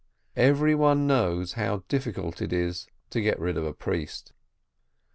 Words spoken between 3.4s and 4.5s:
of a priest.